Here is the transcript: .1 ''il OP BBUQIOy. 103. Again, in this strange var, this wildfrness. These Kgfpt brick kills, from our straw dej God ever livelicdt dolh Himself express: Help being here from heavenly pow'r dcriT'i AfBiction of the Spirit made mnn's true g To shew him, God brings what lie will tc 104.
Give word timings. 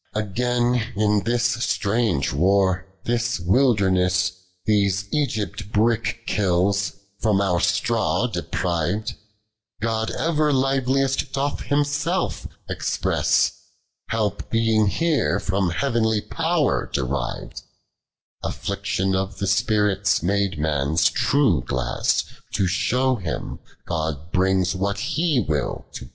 .1 0.15 0.23
''il 0.23 0.25
OP 0.25 0.33
BBUQIOy. 0.33 0.33
103. 0.33 0.33
Again, 0.33 0.93
in 0.95 1.23
this 1.25 1.45
strange 1.63 2.29
var, 2.31 2.87
this 3.03 3.39
wildfrness. 3.39 4.31
These 4.65 5.03
Kgfpt 5.11 5.71
brick 5.71 6.23
kills, 6.25 6.93
from 7.19 7.39
our 7.39 7.59
straw 7.59 8.25
dej 8.25 9.13
God 9.79 10.09
ever 10.09 10.51
livelicdt 10.51 11.31
dolh 11.33 11.61
Himself 11.65 12.47
express: 12.67 13.51
Help 14.07 14.49
being 14.49 14.87
here 14.87 15.39
from 15.39 15.69
heavenly 15.69 16.21
pow'r 16.21 16.89
dcriT'i 16.91 17.61
AfBiction 18.43 19.15
of 19.15 19.37
the 19.37 19.45
Spirit 19.45 20.19
made 20.23 20.53
mnn's 20.57 21.11
true 21.11 21.63
g 21.69 21.75
To 22.53 22.65
shew 22.65 23.17
him, 23.17 23.59
God 23.85 24.31
brings 24.31 24.73
what 24.75 24.97
lie 25.15 25.45
will 25.47 25.85
tc 25.93 26.01
104. 26.01 26.09